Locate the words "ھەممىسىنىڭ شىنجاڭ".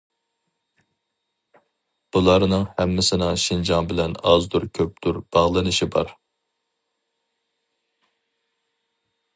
2.79-3.91